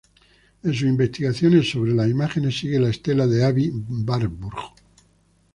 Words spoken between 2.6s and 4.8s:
la estela de Aby Warburg.